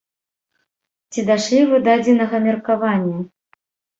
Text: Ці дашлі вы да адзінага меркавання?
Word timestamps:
Ці 1.13 1.25
дашлі 1.27 1.59
вы 1.73 1.77
да 1.87 1.91
адзінага 1.99 2.35
меркавання? 2.47 3.17